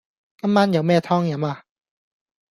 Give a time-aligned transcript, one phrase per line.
[0.41, 1.63] 今晚有咩湯飲呀